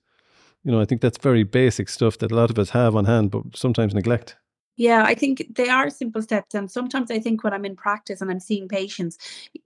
you 0.64 0.72
know, 0.72 0.80
I 0.80 0.86
think 0.86 1.02
that's 1.02 1.18
very 1.18 1.44
basic 1.44 1.90
stuff 1.90 2.18
that 2.20 2.32
a 2.32 2.36
lot 2.36 2.50
of 2.50 2.60
us 2.60 2.70
have 2.72 2.96
on 2.96 3.06
hand, 3.06 3.32
but 3.32 3.44
sometimes 3.56 3.94
neglect. 3.94 4.38
Yeah, 4.80 5.04
I 5.04 5.14
think 5.14 5.46
they 5.56 5.68
are 5.68 5.90
simple 5.90 6.22
steps. 6.22 6.56
And 6.56 6.72
sometimes 6.72 7.12
I 7.12 7.20
think 7.20 7.44
when 7.44 7.52
I'm 7.52 7.66
in 7.66 7.76
practice 7.76 8.22
and 8.22 8.32
I'm 8.32 8.40
seeing 8.40 8.70
patients, 8.70 9.18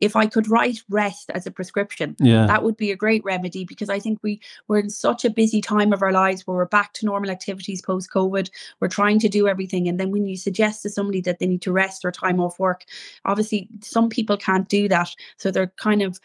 if 0.02 0.16
I 0.16 0.26
could 0.26 0.50
write 0.50 0.82
rest 0.90 1.30
as 1.36 1.46
a 1.46 1.52
prescription, 1.52 2.16
yeah. 2.20 2.48
that 2.48 2.64
would 2.64 2.76
be 2.78 2.90
a 2.90 2.96
great 2.96 3.24
remedy 3.24 3.64
because 3.64 3.92
I 3.92 4.00
think 4.00 4.18
we, 4.24 4.42
we're 4.68 4.80
in 4.80 4.90
such 4.90 5.24
a 5.24 5.30
busy 5.30 5.62
time 5.62 5.94
of 5.94 6.02
our 6.02 6.12
lives 6.12 6.48
where 6.48 6.58
we're 6.58 6.66
back 6.66 6.94
to 6.94 7.06
normal 7.06 7.30
activities 7.30 7.80
post 7.80 8.10
COVID. 8.12 8.50
We're 8.80 8.88
trying 8.88 9.20
to 9.20 9.30
do 9.30 9.48
everything. 9.48 9.88
And 9.88 10.00
then 10.00 10.10
when 10.10 10.26
you 10.26 10.36
suggest 10.36 10.82
to 10.82 10.90
somebody 10.90 11.22
that 11.22 11.38
they 11.38 11.46
need 11.46 11.62
to 11.62 11.72
rest 11.72 12.04
or 12.04 12.12
time 12.12 12.40
off 12.40 12.58
work, 12.58 12.84
obviously 13.24 13.70
some 13.82 14.10
people 14.10 14.36
can't 14.36 14.68
do 14.68 14.88
that. 14.88 15.12
So 15.38 15.52
they're 15.52 15.72
kind 15.78 16.02
of 16.02 16.20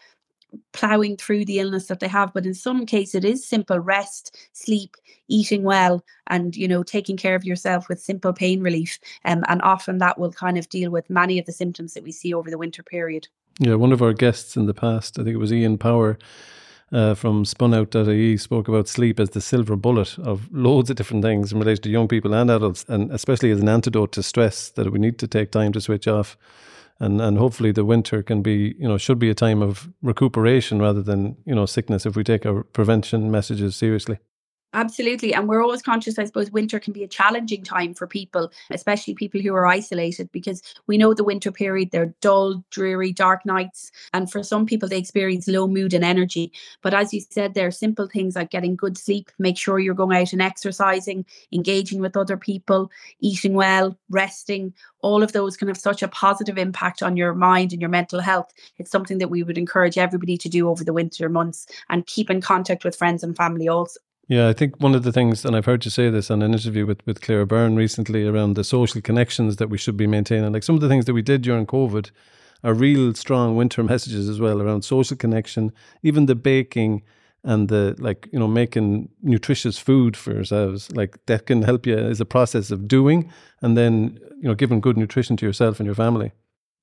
plowing 0.73 1.15
through 1.15 1.45
the 1.45 1.59
illness 1.59 1.87
that 1.87 1.99
they 1.99 2.07
have 2.07 2.33
but 2.33 2.45
in 2.45 2.53
some 2.53 2.85
cases 2.85 3.15
it 3.15 3.25
is 3.25 3.47
simple 3.47 3.79
rest 3.79 4.37
sleep 4.53 4.95
eating 5.29 5.63
well 5.63 6.03
and 6.27 6.55
you 6.57 6.67
know 6.67 6.83
taking 6.83 7.15
care 7.15 7.35
of 7.35 7.45
yourself 7.45 7.87
with 7.87 8.01
simple 8.01 8.33
pain 8.33 8.61
relief. 8.61 8.99
Um, 9.23 9.45
and 9.47 9.61
often 9.61 9.99
that 9.99 10.19
will 10.19 10.31
kind 10.31 10.57
of 10.57 10.67
deal 10.69 10.91
with 10.91 11.09
many 11.09 11.39
of 11.39 11.45
the 11.45 11.53
symptoms 11.53 11.93
that 11.93 12.03
we 12.03 12.11
see 12.11 12.33
over 12.33 12.49
the 12.49 12.57
winter 12.57 12.83
period. 12.83 13.27
Yeah 13.59 13.75
one 13.75 13.93
of 13.93 14.01
our 14.01 14.13
guests 14.13 14.55
in 14.55 14.65
the 14.65 14.73
past 14.73 15.19
i 15.19 15.23
think 15.23 15.35
it 15.35 15.39
was 15.39 15.51
ian 15.51 15.77
power 15.77 16.17
uh, 16.91 17.13
from 17.13 17.43
spunout.ie 17.43 18.37
spoke 18.37 18.67
about 18.67 18.87
sleep 18.87 19.19
as 19.19 19.31
the 19.31 19.41
silver 19.41 19.75
bullet 19.75 20.17
of 20.17 20.51
loads 20.51 20.89
of 20.89 20.95
different 20.95 21.23
things 21.23 21.51
in 21.51 21.59
relation 21.59 21.83
to 21.83 21.89
young 21.89 22.07
people 22.07 22.33
and 22.33 22.49
adults, 22.49 22.83
and 22.87 23.11
especially 23.11 23.51
as 23.51 23.59
an 23.59 23.69
antidote 23.69 24.11
to 24.11 24.23
stress 24.23 24.69
that 24.69 24.91
we 24.91 24.97
need 24.97 25.19
to 25.19 25.27
take 25.27 25.51
time 25.51 25.71
to 25.71 25.81
switch 25.81 26.07
off 26.07 26.35
and 26.99 27.21
and 27.21 27.37
hopefully 27.37 27.71
the 27.71 27.85
winter 27.85 28.21
can 28.21 28.41
be 28.41 28.75
you 28.77 28.87
know 28.87 28.97
should 28.97 29.19
be 29.19 29.29
a 29.29 29.35
time 29.35 29.61
of 29.61 29.89
recuperation 30.01 30.79
rather 30.79 31.01
than 31.01 31.37
you 31.45 31.55
know 31.55 31.65
sickness 31.65 32.05
if 32.05 32.15
we 32.15 32.23
take 32.23 32.45
our 32.45 32.63
prevention 32.63 33.31
messages 33.31 33.75
seriously 33.75 34.19
Absolutely. 34.73 35.33
And 35.33 35.47
we're 35.49 35.63
always 35.63 35.81
conscious, 35.81 36.19
I 36.19 36.25
suppose, 36.25 36.51
winter 36.51 36.79
can 36.79 36.93
be 36.93 37.03
a 37.03 37.07
challenging 37.07 37.63
time 37.63 37.95
for 37.95 38.05
people, 38.05 38.51
especially 38.69 39.15
people 39.15 39.41
who 39.41 39.55
are 39.55 39.65
isolated, 39.65 40.31
because 40.31 40.61
we 40.85 40.95
know 40.95 41.15
the 41.15 41.23
winter 41.23 41.51
period, 41.51 41.89
they're 41.91 42.13
dull, 42.21 42.63
dreary, 42.69 43.11
dark 43.11 43.47
nights. 43.47 43.91
And 44.13 44.31
for 44.31 44.43
some 44.43 44.67
people, 44.67 44.87
they 44.87 44.99
experience 44.99 45.47
low 45.47 45.67
mood 45.67 45.95
and 45.95 46.03
energy. 46.05 46.51
But 46.83 46.93
as 46.93 47.11
you 47.11 47.21
said, 47.31 47.55
there 47.55 47.65
are 47.65 47.71
simple 47.71 48.07
things 48.07 48.35
like 48.35 48.51
getting 48.51 48.75
good 48.75 48.95
sleep, 48.95 49.31
make 49.39 49.57
sure 49.57 49.79
you're 49.79 49.95
going 49.95 50.15
out 50.15 50.33
and 50.33 50.41
exercising, 50.41 51.25
engaging 51.51 51.99
with 51.99 52.15
other 52.15 52.37
people, 52.37 52.91
eating 53.21 53.55
well, 53.55 53.97
resting. 54.11 54.71
All 55.01 55.23
of 55.23 55.31
those 55.31 55.57
can 55.57 55.67
have 55.67 55.77
such 55.77 56.03
a 56.03 56.07
positive 56.07 56.59
impact 56.59 57.01
on 57.01 57.17
your 57.17 57.33
mind 57.33 57.71
and 57.71 57.81
your 57.81 57.89
mental 57.89 58.19
health. 58.19 58.53
It's 58.77 58.91
something 58.91 59.17
that 59.17 59.31
we 59.31 59.41
would 59.41 59.57
encourage 59.57 59.97
everybody 59.97 60.37
to 60.37 60.49
do 60.49 60.69
over 60.69 60.83
the 60.83 60.93
winter 60.93 61.27
months 61.27 61.65
and 61.89 62.05
keep 62.05 62.29
in 62.29 62.39
contact 62.39 62.83
with 62.83 62.95
friends 62.95 63.23
and 63.23 63.35
family 63.35 63.67
also 63.67 63.99
yeah, 64.29 64.47
I 64.47 64.53
think 64.53 64.79
one 64.79 64.93
of 64.93 65.01
the 65.01 65.11
things, 65.11 65.43
and 65.43 65.55
I've 65.55 65.65
heard 65.65 65.83
you 65.83 65.89
say 65.89 66.11
this 66.11 66.29
on 66.29 66.43
an 66.43 66.53
interview 66.53 66.85
with, 66.85 67.03
with 67.07 67.19
Claire 67.19 67.47
Byrne 67.47 67.75
recently 67.75 68.27
around 68.27 68.53
the 68.53 68.63
social 68.63 69.01
connections 69.01 69.55
that 69.55 69.71
we 69.71 69.77
should 69.79 69.97
be 69.97 70.05
maintaining. 70.05 70.53
Like 70.53 70.61
some 70.61 70.75
of 70.75 70.81
the 70.81 70.87
things 70.87 71.05
that 71.05 71.15
we 71.15 71.23
did 71.23 71.41
during 71.41 71.65
COVID 71.65 72.11
are 72.63 72.75
real 72.75 73.15
strong 73.15 73.55
winter 73.55 73.81
messages 73.93 74.29
as 74.29 74.39
well 74.39 74.61
around 74.61 74.83
social 74.83 75.17
connection, 75.17 75.71
even 76.03 76.27
the 76.27 76.35
baking 76.35 77.01
and 77.43 77.69
the 77.69 77.95
like, 77.97 78.29
you 78.31 78.37
know, 78.37 78.47
making 78.47 79.09
nutritious 79.23 79.79
food 79.79 80.15
for 80.15 80.31
yourselves. 80.31 80.91
Like 80.91 81.17
that 81.25 81.47
can 81.47 81.63
help 81.63 81.87
you 81.87 81.97
as 81.97 82.21
a 82.21 82.25
process 82.25 82.69
of 82.69 82.87
doing 82.87 83.31
and 83.63 83.75
then, 83.75 84.19
you 84.37 84.47
know, 84.47 84.53
giving 84.53 84.79
good 84.79 84.95
nutrition 84.95 85.37
to 85.37 85.45
yourself 85.47 85.79
and 85.79 85.87
your 85.87 85.95
family. 85.95 86.33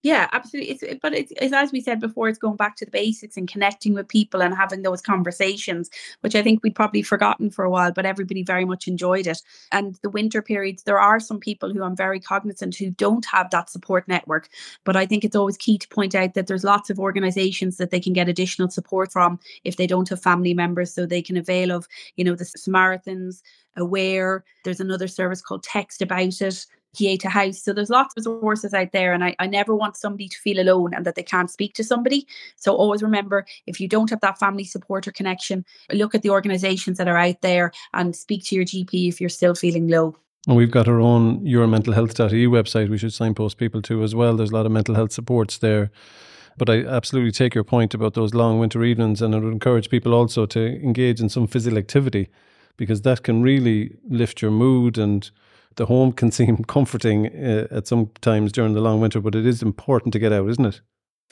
Yeah, 0.07 0.29
absolutely. 0.31 0.71
It's, 0.71 1.01
but 1.03 1.15
it's, 1.15 1.33
it's, 1.41 1.53
as 1.53 1.73
we 1.73 1.81
said 1.81 1.99
before, 1.99 2.29
it's 2.29 2.39
going 2.39 2.55
back 2.55 2.77
to 2.77 2.85
the 2.85 2.93
basics 2.93 3.37
and 3.37 3.49
connecting 3.49 3.93
with 3.93 4.07
people 4.07 4.41
and 4.41 4.55
having 4.55 4.83
those 4.83 5.03
conversations, 5.03 5.91
which 6.21 6.37
I 6.37 6.43
think 6.43 6.63
we'd 6.63 6.77
probably 6.77 7.03
forgotten 7.03 7.51
for 7.51 7.65
a 7.65 7.71
while, 7.71 7.91
but 7.91 8.07
everybody 8.07 8.45
very 8.45 8.65
much 8.65 8.87
enjoyed 8.87 9.27
it. 9.27 9.43
And 9.73 9.97
the 10.03 10.09
winter 10.09 10.43
periods, 10.43 10.85
there 10.85 11.01
are 11.01 11.19
some 11.19 11.41
people 11.41 11.73
who 11.73 11.83
I'm 11.83 11.97
very 11.97 12.21
cognizant 12.21 12.77
who 12.77 12.91
don't 12.91 13.27
have 13.27 13.51
that 13.51 13.69
support 13.69 14.07
network. 14.07 14.49
But 14.85 14.95
I 14.95 15.07
think 15.07 15.25
it's 15.25 15.35
always 15.35 15.57
key 15.57 15.77
to 15.77 15.89
point 15.89 16.15
out 16.15 16.35
that 16.35 16.47
there's 16.47 16.63
lots 16.63 16.89
of 16.89 17.01
organizations 17.01 17.77
that 17.79 17.91
they 17.91 17.99
can 17.99 18.13
get 18.13 18.29
additional 18.29 18.71
support 18.71 19.11
from 19.11 19.41
if 19.65 19.77
they 19.77 19.89
don't 19.89 20.09
have 20.11 20.23
family 20.23 20.55
members, 20.55 20.95
so 20.95 21.05
they 21.05 21.21
can 21.21 21.37
avail 21.37 21.73
of, 21.73 21.89
you 22.15 22.23
know, 22.23 22.37
the 22.37 22.45
Samaritans, 22.45 23.43
Aware. 23.79 24.43
There's 24.65 24.81
another 24.81 25.07
service 25.07 25.43
called 25.43 25.63
Text 25.63 26.01
About 26.01 26.41
It 26.41 26.67
Pieta 26.97 27.29
House. 27.29 27.63
So 27.63 27.73
there's 27.73 27.91
lots 27.91 28.15
of 28.17 28.27
resources 28.27 28.75
out 28.75 28.93
there, 28.93 29.13
and 29.13 29.25
I, 29.25 29.37
I 29.39 29.47
never 29.47 29.75
want 29.75 29.97
somebody 29.97 30.29
to 30.29 30.39
feel 30.39 30.61
alone 30.61 30.95
and 30.95 31.05
that 31.05 31.15
they 31.15 31.23
can't 31.23 31.51
speak 31.51 31.75
to 31.75 31.85
somebody. 31.85 32.27
So 32.57 32.75
always 32.75 33.03
remember 33.03 33.47
if 33.67 33.81
you 33.81 33.89
don't 33.89 34.11
have 34.11 34.21
that 34.21 34.39
family 34.39 34.65
support 34.65 35.07
or 35.07 35.13
connection, 35.13 35.65
look 35.93 36.15
at 36.15 36.23
the 36.23 36.31
organizations 36.31 36.99
that 36.99 37.09
are 37.09 37.17
out 37.17 37.43
there 37.43 37.73
and 37.93 38.15
speak 38.15 38.45
to 38.47 38.57
your 38.57 38.65
GP 38.65 39.09
if 39.09 39.21
you're 39.21 39.31
still 39.31 39.55
feeling 39.55 39.89
low. 39.89 40.17
And 40.47 40.57
we've 40.57 40.71
got 40.71 40.89
our 40.89 41.01
own 41.01 41.41
yourmentalhealth.ie 41.41 42.47
website 42.47 42.89
we 42.89 42.99
should 42.99 43.13
signpost 43.13 43.59
people 43.59 43.83
to 43.83 44.03
as 44.03 44.15
well. 44.15 44.37
There's 44.37 44.51
a 44.51 44.55
lot 44.55 44.67
of 44.67 44.73
mental 44.73 44.95
health 44.95 45.13
supports 45.13 45.59
there. 45.59 45.91
But 46.59 46.71
I 46.71 46.85
absolutely 46.85 47.33
take 47.33 47.55
your 47.55 47.65
point 47.65 47.93
about 47.93 48.15
those 48.15 48.33
long 48.33 48.59
winter 48.59 48.83
evenings, 48.83 49.21
and 49.21 49.35
I 49.35 49.39
would 49.39 49.53
encourage 49.53 49.91
people 49.91 50.15
also 50.15 50.47
to 50.47 50.83
engage 50.83 51.21
in 51.21 51.29
some 51.29 51.47
physical 51.47 51.77
activity 51.77 52.29
because 52.79 53.03
that 53.03 53.23
can 53.23 53.43
really 53.43 53.97
lift 54.09 54.41
your 54.41 54.51
mood 54.51 54.97
and 54.97 55.31
the 55.77 55.87
home 55.87 56.13
can 56.13 56.31
seem 56.31 56.57
comforting 56.69 57.27
uh, 57.27 57.69
at 57.71 57.87
some 57.87 58.11
times 58.21 58.53
during 58.53 58.75
the 58.75 58.81
long 58.81 59.01
winter, 59.01 59.21
but 59.21 59.35
it 59.35 59.47
is 59.47 59.63
important 59.63 60.13
to 60.13 60.19
get 60.19 60.33
out, 60.33 60.49
isn't 60.49 60.67
it? 60.67 60.81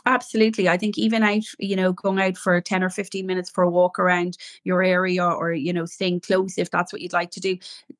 Absolutely. 0.06 0.68
I 0.68 0.76
think 0.76 0.99
even 0.99 1.23
out, 1.23 1.44
you 1.58 1.76
know, 1.76 1.92
going 1.92 2.20
out 2.20 2.37
for 2.37 2.61
10 2.61 2.84
or 2.84 2.90
15 2.90 3.25
minutes 3.26 3.49
for 3.49 3.64
a 3.64 3.70
walk 3.70 3.99
around 3.99 4.37
your 4.62 4.82
area 4.82 5.25
or, 5.25 5.52
you 5.52 5.73
know, 5.73 5.87
staying 5.87 6.20
close 6.20 6.58
if 6.58 6.70
that's 6.70 6.92
what 6.92 7.00
you'd 7.00 7.14
like 7.14 7.30
to 7.30 7.40
do, 7.40 7.56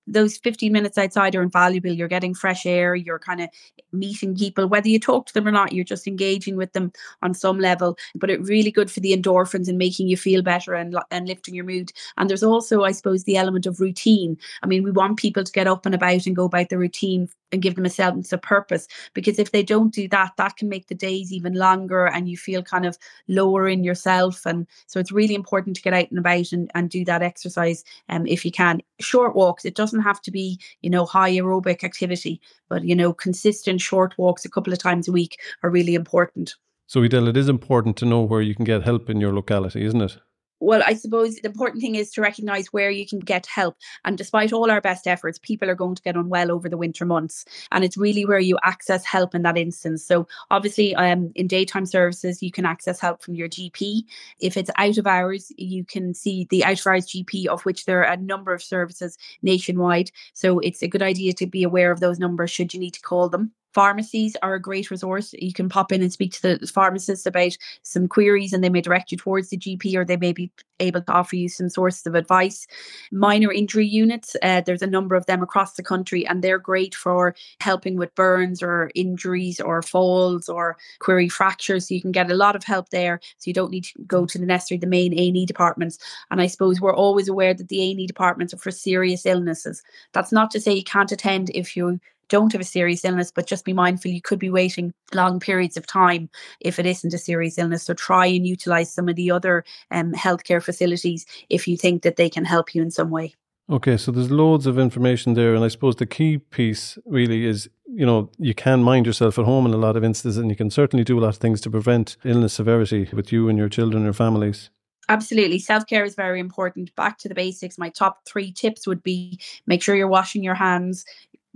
those 0.07 0.37
15 0.37 0.71
minutes 0.71 0.99
outside 0.99 1.35
are 1.35 1.41
invaluable. 1.43 1.89
You're 1.91 2.09
getting 2.09 2.35
fresh 2.35 2.67
air, 2.67 2.95
you're 2.95 3.19
kind 3.19 3.41
of 3.41 3.49
meeting 3.93 4.37
people, 4.37 4.69
whether 4.69 4.89
you 4.89 5.01
talk 5.01 5.25
to 5.27 5.33
them 5.35 5.49
or 5.49 5.51
not, 5.51 5.73
you're 5.73 5.83
just 5.85 6.07
engaging 6.07 6.57
with 6.57 6.75
them 6.75 6.93
on 7.23 7.33
some 7.33 7.59
level. 7.59 7.97
But 8.15 8.29
it's 8.31 8.49
really 8.51 8.71
good 8.71 8.91
for 8.91 9.01
the 9.01 9.17
endorphins 9.17 9.67
and 9.69 9.79
making 9.79 10.09
you 10.09 10.19
feel 10.19 10.43
better 10.43 10.75
and, 10.75 10.95
and 11.11 11.27
lifting 11.27 11.55
your 11.55 11.65
mood. 11.65 11.91
And 12.19 12.29
there's 12.29 12.43
also, 12.43 12.83
I 12.83 12.93
suppose, 12.93 13.25
the 13.25 13.39
element 13.39 13.65
of 13.65 13.81
routine. 13.81 14.37
I 14.63 14.67
mean, 14.67 14.83
we 14.83 14.91
want 14.91 15.17
people 15.19 15.43
to 15.43 15.53
get 15.53 15.67
up 15.67 15.87
and 15.87 15.95
about 15.95 16.27
and 16.27 16.37
go 16.37 16.45
about 16.45 16.69
the 16.69 16.77
routine 16.79 17.31
and 17.53 17.63
give 17.63 17.75
them 17.77 17.85
a 17.85 17.91
sense 17.91 18.33
of 18.33 18.43
purpose 18.43 18.89
because 19.15 19.39
if 19.39 19.53
they 19.53 19.63
don't 19.63 19.95
do 19.95 20.09
that 20.09 20.33
that 20.37 20.57
can 20.57 20.69
make 20.69 20.89
the 20.89 20.95
days 20.95 21.33
even 21.33 21.55
longer 21.55 22.07
and 22.07 22.29
you 22.29 22.37
feel 22.37 22.63
kind 22.63 22.87
of 22.87 22.99
lower 23.29 23.69
in 23.69 23.85
yourself. 23.85 24.45
And 24.45 24.67
so 24.87 24.99
it's 25.01 25.13
really 25.13 25.35
important 25.35 25.77
to 25.77 25.83
get 25.83 25.95
out 25.95 26.11
and 26.11 26.19
about 26.19 26.53
and, 26.53 26.71
and 26.75 26.91
do 26.91 27.05
that 27.05 27.23
exercise 27.23 27.85
um, 28.09 28.27
if 28.27 28.45
you 28.45 28.51
can. 28.51 28.81
Short 29.01 29.35
walks 29.35 29.65
it 29.65 29.75
doesn't 29.75 30.03
have 30.03 30.21
to 30.23 30.31
be 30.31 30.59
you 30.83 30.91
know 30.91 31.05
high 31.05 31.33
aerobic 31.33 31.85
activity 31.85 32.41
but 32.69 32.85
you 32.85 32.95
know 32.95 33.13
consistent 33.13 33.81
short 33.81 34.15
walks 34.19 34.45
a 34.45 34.51
couple 34.51 34.73
of 34.73 34.79
times 34.79 35.09
a 35.09 35.13
week 35.13 35.41
are 35.63 35.71
really 35.71 35.95
important. 35.95 36.55
So 36.87 37.03
Edel, 37.03 37.29
it 37.29 37.37
is 37.37 37.49
important 37.49 37.97
to 37.99 38.05
know 38.05 38.23
where 38.23 38.43
you 38.43 38.55
can 38.55 38.65
get 38.65 38.83
help 38.83 39.09
in 39.09 39.21
your 39.21 39.33
locality 39.33 39.85
isn't 39.85 40.01
it 40.01 40.19
well, 40.61 40.83
I 40.85 40.95
suppose 40.95 41.37
the 41.37 41.49
important 41.49 41.81
thing 41.81 41.95
is 41.95 42.11
to 42.13 42.23
recognize 42.23 42.69
where 42.69 42.91
you 42.91 43.07
can 43.07 43.19
get 43.19 43.47
help. 43.47 43.77
And 44.05 44.17
despite 44.17 44.53
all 44.53 44.71
our 44.71 44.81
best 44.81 45.07
efforts, 45.07 45.39
people 45.39 45.69
are 45.69 45.75
going 45.75 45.95
to 45.95 46.03
get 46.03 46.17
unwell 46.17 46.51
over 46.51 46.69
the 46.69 46.77
winter 46.77 47.05
months. 47.05 47.45
And 47.73 47.85
it's 47.85 47.97
really 47.97 48.25
where 48.25 48.39
you 48.39 48.59
access 48.63 49.05
help 49.05 49.35
in 49.35 49.43
that 49.43 49.59
instance. 49.59 50.05
So, 50.05 50.27
obviously, 50.51 50.95
um, 50.95 51.33
in 51.35 51.47
daytime 51.47 51.87
services, 51.87 52.43
you 52.43 52.51
can 52.51 52.67
access 52.67 53.01
help 53.01 53.23
from 53.23 53.35
your 53.35 53.49
GP. 53.49 54.03
If 54.41 54.57
it's 54.57 54.71
out 54.77 54.99
of 54.99 55.07
hours, 55.07 55.53
you 55.57 55.85
can 55.85 56.15
see 56.15 56.47
the 56.51 56.65
out 56.65 56.81
of 56.81 56.87
hours 56.87 57.07
GP, 57.07 57.47
of 57.47 57.63
which 57.65 57.85
there 57.85 58.01
are 58.01 58.13
a 58.13 58.17
number 58.17 58.53
of 58.53 58.63
services 58.63 59.19
nationwide. 59.43 60.11
So, 60.33 60.59
it's 60.61 60.83
a 60.83 60.89
good 60.89 61.03
idea 61.03 61.33
to 61.35 61.47
be 61.47 61.63
aware 61.63 61.91
of 61.91 62.01
those 62.01 62.19
numbers 62.19 62.51
should 62.51 62.73
you 62.73 62.81
need 62.81 62.95
to 62.95 63.01
call 63.01 63.29
them. 63.29 63.53
Pharmacies 63.75 64.37
are 64.41 64.55
a 64.55 64.63
great 64.63 64.91
resource. 64.91 65.35
You 65.37 65.53
can 65.53 65.69
pop 65.69 65.91
in 65.91 66.01
and 66.01 66.13
speak 66.13 66.33
to 66.35 66.57
the 66.57 66.67
pharmacist 66.67 67.27
about 67.27 67.57
some 67.83 68.07
queries 68.07 68.53
and 68.53 68.63
they 68.63 68.69
may 68.69 68.81
direct 68.81 69.11
you 69.11 69.19
towards 69.19 69.49
the 69.49 69.59
GP 69.59 69.97
or 69.97 70.05
they 70.05 70.17
may 70.17 70.33
be 70.33 70.53
able 70.81 71.03
to 71.03 71.13
offer 71.13 71.37
you 71.37 71.49
some 71.49 71.69
sources 71.69 72.07
of 72.07 72.15
advice. 72.15 72.67
Minor 73.11 73.53
injury 73.53 73.87
units, 73.87 74.37
uh, 74.43 74.61
there's 74.61 74.83
a 74.83 74.87
number 74.87 75.15
of 75.15 75.27
them 75.27 75.43
across 75.43 75.75
the 75.75 75.83
country 75.83 76.27
and 76.27 76.43
they're 76.43 76.59
great 76.59 76.95
for 76.95 77.35
helping 77.61 77.97
with 77.97 78.15
burns 78.15 78.63
or 78.63 78.91
injuries 78.95 79.61
or 79.61 79.83
falls 79.83 80.49
or 80.49 80.77
query 81.01 81.29
fractures. 81.29 81.89
So 81.89 81.95
you 81.95 82.01
can 82.01 82.13
get 82.13 82.31
a 82.31 82.35
lot 82.35 82.57
of 82.57 82.65
help 82.65 82.91
there. 82.91 83.21
So 83.39 83.49
you 83.49 83.55
don't 83.55 83.71
need 83.71 83.85
to 83.85 84.03
go 84.07 84.25
to 84.27 84.39
the 84.39 84.47
necessary 84.47 84.79
the 84.79 84.87
main 84.87 85.13
A&E 85.15 85.47
departments. 85.47 85.99
And 86.31 86.41
I 86.41 86.47
suppose 86.47 86.81
we're 86.81 86.95
always 86.95 87.29
aware 87.29 87.55
that 87.55 87.69
the 87.69 87.81
A&E 87.81 88.07
departments 88.07 88.55
are 88.55 88.59
for 88.59 88.71
serious 88.71 89.27
illnesses. 89.27 89.83
That's 90.13 90.33
not 90.33 90.51
to 90.53 90.61
say 90.61 90.75
you 90.75 90.85
can't 90.85 91.13
attend 91.13 91.51
if 91.55 91.77
you 91.77 92.01
don't 92.29 92.53
have 92.53 92.61
a 92.61 92.65
serious 92.65 93.05
illness, 93.05 93.31
but 93.31 93.47
just 93.47 93.65
be 93.65 93.73
mindful 93.73 94.11
you 94.11 94.23
could 94.23 94.39
be 94.39 94.51
waiting 94.51 94.93
long 95.13 95.41
periods 95.41 95.77
of 95.77 95.87
time 95.87 96.29
if 96.61 96.79
it 96.79 96.87
isn't 96.87 97.15
a 97.15 97.19
serious 97.19 97.59
illness. 97.59 97.83
So 97.83 97.95
try 97.95 98.27
and 98.27 98.47
utilize 98.47 98.93
some 98.93 99.09
of 99.09 99.17
the 99.17 99.31
other 99.31 99.65
um, 99.91 100.13
healthcare 100.13 100.63
facilities 100.63 101.27
if 101.49 101.67
you 101.69 101.77
think 101.77 102.03
that 102.03 102.17
they 102.17 102.29
can 102.29 102.45
help 102.45 102.75
you 102.75 102.83
in 102.83 102.91
some 102.91 103.11
way. 103.11 103.35
Okay, 103.71 103.97
so 103.97 104.13
there's 104.13 104.31
loads 104.31 104.67
of 104.67 104.79
information 104.79 105.33
there, 105.33 105.55
and 105.55 105.65
I 105.65 105.69
suppose 105.69 105.97
the 105.97 106.05
key 106.05 106.37
piece 106.37 106.99
really 107.07 107.47
is 107.47 107.69
you 107.87 108.05
know 108.05 108.31
you 108.39 108.53
can 108.53 108.83
mind 108.83 109.07
yourself 109.07 109.39
at 109.39 109.47
home 109.47 109.65
in 109.65 109.73
a 109.73 109.79
lot 109.79 109.97
of 109.97 110.05
instances, 110.05 110.37
and 110.37 110.51
you 110.51 110.57
can 110.57 110.71
certainly 110.71 111.03
do 111.03 111.19
a 111.19 111.23
lot 111.23 111.29
of 111.29 111.37
things 111.37 111.63
to 111.63 111.71
prevent 111.71 112.19
illness 112.25 112.53
severity 112.53 113.09
with 113.13 113.33
you 113.33 113.49
and 113.49 113.57
your 113.57 113.71
children 113.71 114.05
and 114.05 114.15
families. 114.15 114.69
Absolutely. 115.09 115.59
Self 115.59 115.87
care 115.87 116.05
is 116.05 116.15
very 116.15 116.41
important. 116.41 116.95
Back 116.95 117.19
to 117.19 117.29
the 117.29 117.35
basics. 117.35 117.79
My 117.79 117.89
top 117.89 118.25
three 118.27 118.53
tips 118.53 118.87
would 118.87 119.03
be 119.03 119.41
make 119.67 119.83
sure 119.83 119.95
you're 119.95 120.09
washing 120.09 120.43
your 120.43 120.55
hands, 120.55 121.05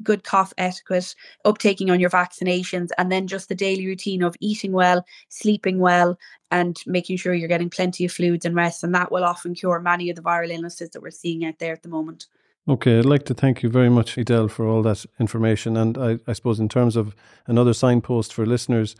good 0.02 0.25
cough 0.25 0.52
etiquette, 0.59 1.14
uptaking 1.45 1.90
on 1.90 2.00
your 2.00 2.11
vaccinations, 2.11 2.88
and 2.99 3.11
then 3.11 3.26
just 3.26 3.49
the 3.49 3.55
daily 3.55 3.87
routine 3.87 4.23
of 4.23 4.37
eating 4.40 4.73
well, 4.73 5.05
sleeping 5.28 5.78
well, 5.78 6.19
and 6.50 6.78
making 6.87 7.17
sure 7.17 7.35
you're 7.35 7.49
getting 7.49 7.71
plenty 7.71 8.05
of 8.05 8.12
fluids 8.12 8.45
and 8.45 8.55
rest. 8.55 8.83
And 8.85 8.95
that 8.95 9.12
will 9.12 9.25
often 9.25 9.55
cure 9.55 9.81
many 9.81 10.11
of 10.11 10.17
the 10.17 10.23
viral 10.23 10.50
illnesses 10.50 10.90
that 10.90 11.02
we're 11.02 11.11
seeing 11.11 11.45
out 11.45 11.59
there 11.59 11.73
at 11.73 11.83
the 11.83 11.88
moment. 11.88 12.26
Okay, 12.69 12.99
I'd 12.99 13.07
like 13.07 13.25
to 13.25 13.35
thank 13.35 13.62
you 13.62 13.71
very 13.71 13.88
much, 13.88 14.19
Edel, 14.19 14.49
for 14.49 14.67
all 14.67 14.83
that 14.83 15.07
information. 15.19 15.76
And 15.76 15.97
I, 15.97 16.19
I 16.26 16.35
suppose, 16.35 16.61
in 16.61 16.69
terms 16.69 16.97
of 16.97 17.14
another 17.47 17.73
signpost 17.73 18.35
for 18.35 18.45
listeners, 18.45 18.95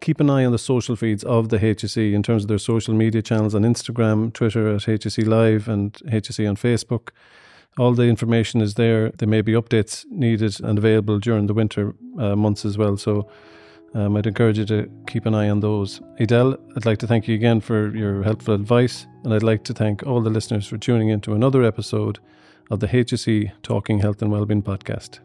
keep 0.00 0.20
an 0.20 0.30
eye 0.30 0.44
on 0.44 0.52
the 0.52 0.58
social 0.58 0.96
feeds 0.96 1.22
of 1.24 1.50
the 1.50 1.58
HSE 1.58 2.14
in 2.14 2.22
terms 2.22 2.44
of 2.44 2.48
their 2.48 2.58
social 2.58 2.94
media 2.94 3.20
channels 3.20 3.54
on 3.54 3.62
Instagram, 3.62 4.32
Twitter 4.32 4.68
at 4.74 4.82
HSE 4.82 5.26
Live, 5.26 5.68
and 5.68 5.92
HSE 6.06 6.48
on 6.48 6.56
Facebook. 6.56 7.10
All 7.78 7.94
the 7.94 8.04
information 8.04 8.60
is 8.60 8.74
there. 8.74 9.10
There 9.10 9.28
may 9.28 9.42
be 9.42 9.52
updates 9.52 10.04
needed 10.10 10.60
and 10.60 10.78
available 10.78 11.18
during 11.18 11.46
the 11.46 11.54
winter 11.54 11.94
uh, 12.18 12.36
months 12.36 12.64
as 12.64 12.76
well. 12.76 12.96
So 12.96 13.28
um, 13.94 14.16
I'd 14.16 14.26
encourage 14.26 14.58
you 14.58 14.66
to 14.66 14.90
keep 15.06 15.26
an 15.26 15.34
eye 15.34 15.48
on 15.48 15.60
those. 15.60 16.00
Edel, 16.18 16.56
I'd 16.76 16.86
like 16.86 16.98
to 16.98 17.06
thank 17.06 17.26
you 17.26 17.34
again 17.34 17.60
for 17.60 17.94
your 17.96 18.22
helpful 18.22 18.54
advice, 18.54 19.06
and 19.24 19.34
I'd 19.34 19.42
like 19.42 19.64
to 19.64 19.72
thank 19.72 20.06
all 20.06 20.20
the 20.20 20.30
listeners 20.30 20.66
for 20.66 20.78
tuning 20.78 21.08
in 21.08 21.20
to 21.22 21.34
another 21.34 21.64
episode 21.64 22.18
of 22.70 22.80
the 22.80 22.88
HSE 22.88 23.50
Talking 23.62 23.98
Health 23.98 24.22
and 24.22 24.30
Wellbeing 24.30 24.62
podcast. 24.62 25.20